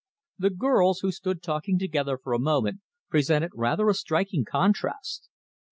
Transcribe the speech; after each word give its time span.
The 0.39 0.49
girls, 0.49 1.01
who 1.01 1.11
stood 1.11 1.43
talking 1.43 1.77
together 1.77 2.17
for 2.17 2.33
a 2.33 2.39
moment, 2.39 2.81
presented 3.07 3.51
rather 3.53 3.87
a 3.87 3.93
striking 3.93 4.43
contrast. 4.43 5.29